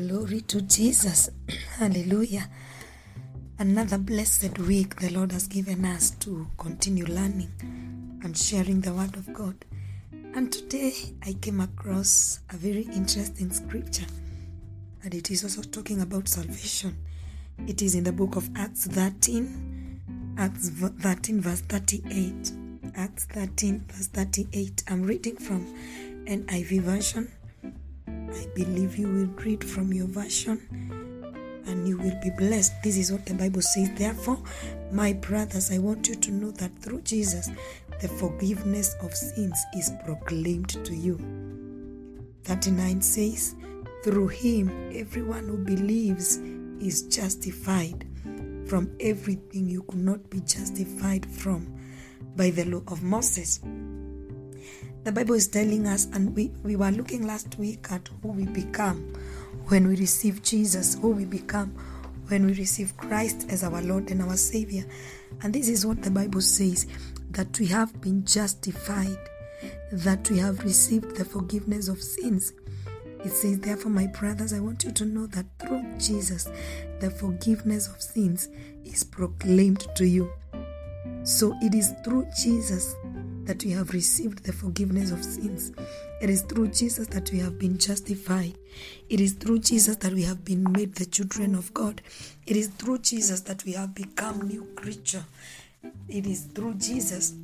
[0.00, 1.28] Glory to Jesus.
[1.76, 2.48] Hallelujah.
[3.58, 7.50] Another blessed week the Lord has given us to continue learning
[8.24, 9.62] and sharing the Word of God.
[10.34, 14.06] And today I came across a very interesting scripture,
[15.04, 16.96] and it is also talking about salvation.
[17.66, 22.52] It is in the book of Acts 13, Acts 13, verse 38.
[22.96, 24.82] Acts 13, verse 38.
[24.88, 25.66] I'm reading from
[26.26, 27.30] an NIV version.
[28.32, 30.60] I believe you will read from your version
[31.66, 32.72] and you will be blessed.
[32.82, 33.90] This is what the Bible says.
[33.94, 34.38] Therefore,
[34.92, 37.50] my brothers, I want you to know that through Jesus,
[38.00, 41.18] the forgiveness of sins is proclaimed to you.
[42.44, 43.54] 39 says,
[44.02, 46.38] Through him, everyone who believes
[46.80, 48.06] is justified
[48.66, 51.76] from everything you could not be justified from
[52.36, 53.60] by the law of Moses.
[55.02, 58.44] The Bible is telling us, and we, we were looking last week at who we
[58.44, 59.14] become
[59.68, 61.70] when we receive Jesus, who we become
[62.28, 64.84] when we receive Christ as our Lord and our Savior.
[65.42, 66.86] And this is what the Bible says
[67.30, 69.16] that we have been justified,
[69.90, 72.52] that we have received the forgiveness of sins.
[73.24, 76.50] It says, Therefore, my brothers, I want you to know that through Jesus,
[77.00, 78.50] the forgiveness of sins
[78.84, 80.30] is proclaimed to you.
[81.22, 82.96] So it is through Jesus
[83.50, 85.72] that we have received the forgiveness of sins.
[86.20, 88.56] It is through Jesus that we have been justified.
[89.08, 92.00] It is through Jesus that we have been made the children of God.
[92.46, 95.24] It is through Jesus that we have become new creature.
[96.08, 97.34] It is through Jesus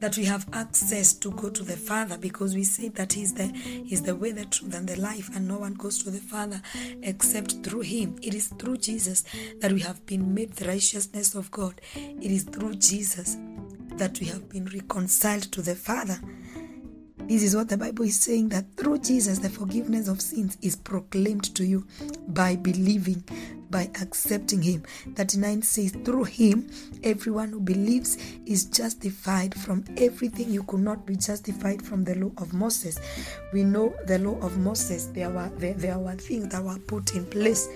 [0.00, 3.46] that we have access to go to the Father because we say that He's the
[3.46, 6.60] He's the way, the truth, and the life, and no one goes to the Father
[7.02, 8.18] except through Him.
[8.20, 9.24] It is through Jesus
[9.60, 11.80] that we have been made the righteousness of God.
[11.94, 13.38] It is through Jesus
[13.98, 16.20] that we have been reconciled to the Father.
[17.28, 20.76] This is what the Bible is saying that through Jesus, the forgiveness of sins is
[20.76, 21.84] proclaimed to you
[22.28, 23.24] by believing,
[23.68, 24.84] by accepting Him.
[25.16, 26.70] 39 says, Through Him,
[27.02, 32.30] everyone who believes is justified from everything you could not be justified from the law
[32.38, 33.00] of Moses.
[33.52, 37.14] We know the law of Moses, there were, there, there were things that were put
[37.16, 37.68] in place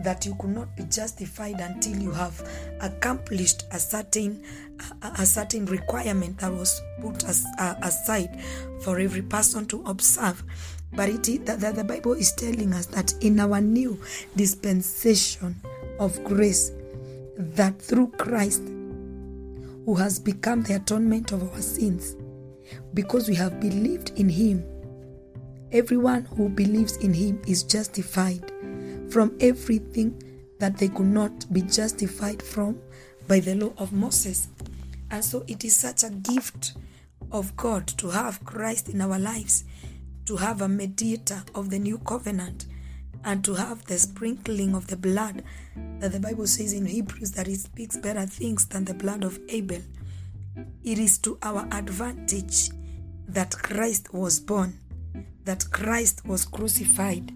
[0.00, 2.48] that you could not be justified until you have
[2.80, 4.42] accomplished a certain
[5.02, 8.40] a, a certain requirement that was put as, uh, aside
[8.82, 10.42] for every person to observe.
[10.92, 14.00] But it is that the bible is telling us that in our new
[14.36, 15.60] dispensation
[15.98, 16.70] of grace
[17.36, 18.62] that through christ
[19.84, 22.16] who has become the atonement of our sins
[22.94, 24.64] because we have believed in him
[25.72, 28.50] everyone who believes in him is justified
[29.10, 30.22] from everything
[30.58, 32.78] that they could not be justified from
[33.26, 34.48] by the law of Moses.
[35.10, 36.74] And so it is such a gift
[37.30, 39.64] of God to have Christ in our lives,
[40.26, 42.66] to have a mediator of the new covenant,
[43.24, 45.42] and to have the sprinkling of the blood
[45.98, 49.38] that the Bible says in Hebrews that it speaks better things than the blood of
[49.48, 49.82] Abel.
[50.82, 52.70] It is to our advantage
[53.28, 54.78] that Christ was born
[55.48, 57.32] that Christ was crucified,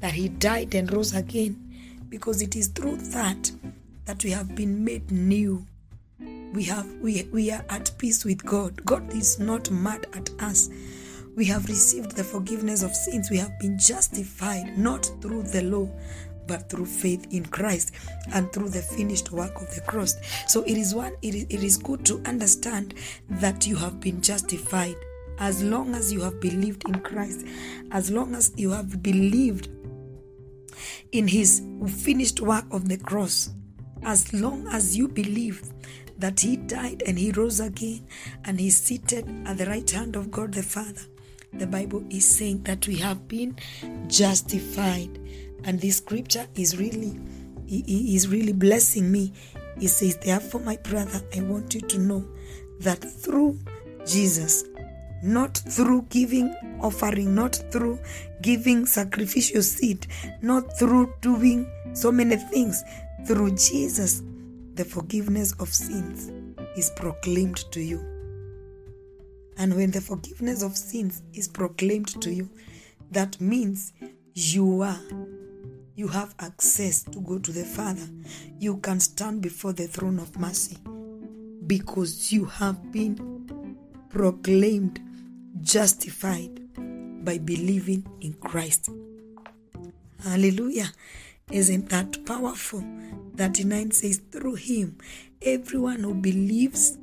[0.00, 1.56] that he died and rose again,
[2.08, 3.52] because it is through that
[4.04, 5.64] that we have been made new.
[6.52, 8.84] We have we, we are at peace with God.
[8.84, 10.70] God is not mad at us.
[11.36, 13.30] We have received the forgiveness of sins.
[13.30, 15.88] We have been justified not through the law,
[16.48, 17.92] but through faith in Christ
[18.34, 20.16] and through the finished work of the cross.
[20.48, 22.94] So it is one it is, it is good to understand
[23.30, 24.96] that you have been justified
[25.42, 27.44] as long as you have believed in Christ,
[27.90, 29.68] as long as you have believed
[31.10, 33.50] in his finished work of the cross,
[34.04, 35.60] as long as you believe
[36.16, 38.06] that he died and he rose again
[38.44, 41.02] and he's seated at the right hand of God the Father,
[41.54, 43.56] the Bible is saying that we have been
[44.06, 45.18] justified.
[45.64, 47.18] And this scripture is really
[47.66, 49.32] is really blessing me.
[49.80, 52.28] It says, Therefore, my brother, I want you to know
[52.78, 53.58] that through
[54.06, 54.64] Jesus,
[55.22, 57.98] not through giving offering, not through
[58.42, 60.06] giving sacrificial seed,
[60.42, 62.82] not through doing so many things.
[63.26, 64.22] Through Jesus,
[64.74, 66.30] the forgiveness of sins
[66.76, 68.00] is proclaimed to you.
[69.58, 72.48] And when the forgiveness of sins is proclaimed to you,
[73.10, 73.92] that means
[74.34, 74.98] you are
[75.94, 78.08] you have access to go to the Father.
[78.58, 80.78] You can stand before the throne of mercy
[81.66, 83.68] because you have been
[84.08, 85.00] proclaimed
[85.62, 86.60] justified
[87.24, 88.90] by believing in Christ.
[90.22, 90.92] Hallelujah.
[91.50, 92.82] Isn't that powerful?
[93.36, 94.98] 39 says, Through him,
[95.40, 96.98] everyone who believes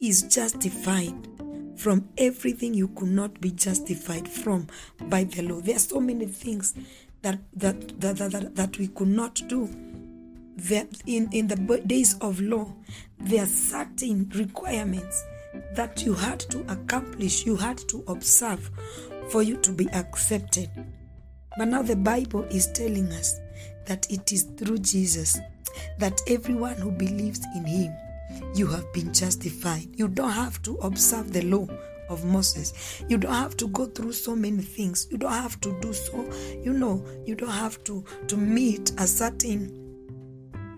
[0.00, 1.14] is justified
[1.76, 4.66] from everything you could not be justified from
[5.08, 5.60] by the law.
[5.60, 6.74] There are so many things
[7.22, 9.68] that that that, that, that we could not do.
[11.06, 12.74] In, in the days of law,
[13.20, 15.22] there are certain requirements
[15.74, 18.70] that you had to accomplish, you had to observe
[19.30, 20.70] for you to be accepted.
[21.56, 23.40] But now the Bible is telling us
[23.86, 25.38] that it is through Jesus
[25.98, 27.92] that everyone who believes in him,
[28.54, 29.88] you have been justified.
[29.94, 31.66] You don't have to observe the law
[32.08, 33.02] of Moses.
[33.08, 35.06] You don't have to go through so many things.
[35.10, 36.30] You don't have to do so,
[36.62, 39.88] you know, you don't have to, to meet a certain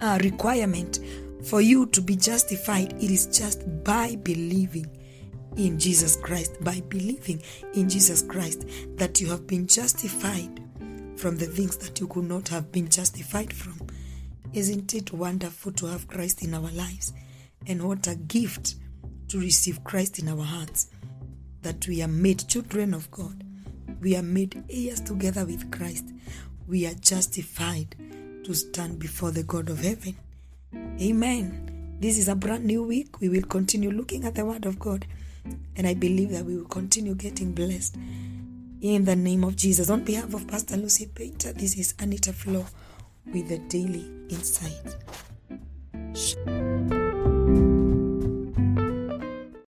[0.00, 0.98] uh, requirement
[1.44, 2.92] for you to be justified.
[2.94, 4.86] It is just by believing
[5.56, 7.42] in Jesus Christ, by believing
[7.74, 8.66] in Jesus Christ,
[8.96, 10.60] that you have been justified
[11.16, 13.78] from the things that you could not have been justified from.
[14.52, 17.12] Isn't it wonderful to have Christ in our lives?
[17.66, 18.76] And what a gift
[19.28, 20.88] to receive Christ in our hearts.
[21.62, 23.44] That we are made children of God.
[24.00, 26.06] We are made heirs together with Christ.
[26.66, 27.94] We are justified
[28.44, 30.16] to stand before the God of heaven.
[31.00, 31.96] Amen.
[31.98, 33.20] This is a brand new week.
[33.22, 35.06] We will continue looking at the Word of God.
[35.74, 37.96] And I believe that we will continue getting blessed.
[38.82, 39.88] In the name of Jesus.
[39.88, 42.66] On behalf of Pastor Lucy Painter, this is Anita Flo
[43.32, 44.96] with the Daily Insight.